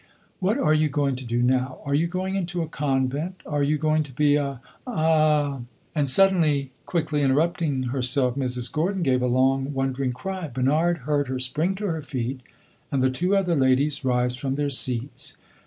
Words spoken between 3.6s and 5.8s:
you going to be A a h!"